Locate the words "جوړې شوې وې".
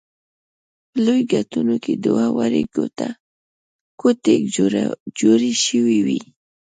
5.19-6.21